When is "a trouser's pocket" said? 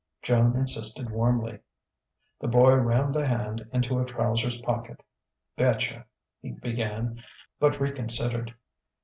3.99-5.03